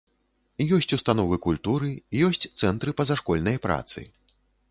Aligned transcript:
Ёсць 0.77 0.95
установы 0.97 1.37
культуры, 1.47 1.91
ёсць 2.29 2.49
цэнтры 2.63 2.95
пазашкольнай 3.01 3.57
працы. 3.69 4.07